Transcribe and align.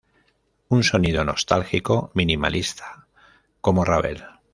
Un 0.67 0.81
sonido 0.83 1.23
nostálgico, 1.23 2.09
minimalista, 2.15 3.05
como 3.63 3.85
Ravel. 3.85 4.23